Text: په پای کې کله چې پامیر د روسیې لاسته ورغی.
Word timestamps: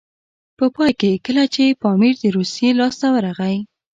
په 0.57 0.65
پای 0.75 0.91
کې 0.99 1.11
کله 1.25 1.43
چې 1.53 1.77
پامیر 1.81 2.13
د 2.21 2.25
روسیې 2.37 2.69
لاسته 2.79 3.07
ورغی. 3.15 3.55